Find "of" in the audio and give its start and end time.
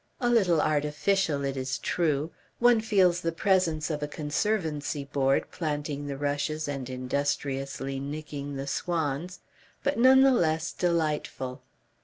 3.91-4.01